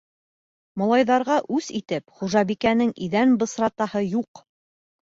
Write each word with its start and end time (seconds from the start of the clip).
Малайҙарға 0.81 1.35
үс 1.59 1.69
итеп, 1.81 2.07
хужабикәнең 2.21 2.97
иҙәнен 3.09 3.39
бысратаһы 3.45 4.07
юҡ. 4.11 4.47